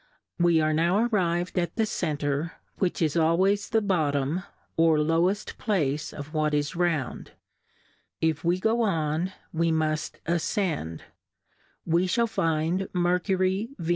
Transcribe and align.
We 0.39 0.59
are 0.59 0.73
now 0.73 1.07
arrivM 1.07 1.55
at 1.61 1.75
the 1.75 1.85
Center, 1.85 2.53
which 2.79 3.03
is 3.03 3.15
always 3.15 3.69
the 3.69 3.83
Bottom, 3.83 4.41
or 4.75 4.97
loweft 4.97 5.59
Place 5.59 6.11
of 6.11 6.33
what 6.33 6.55
is 6.55 6.75
round; 6.75 7.33
if 8.19 8.43
we 8.43 8.59
go 8.59 8.81
on, 8.81 9.31
we 9.53 9.71
muft 9.71 10.13
afcend; 10.27 11.01
we 11.85 12.07
fhall 12.07 12.27
find 12.27 12.87
Mercurj^ 12.95 13.75
Ve? 13.77 13.89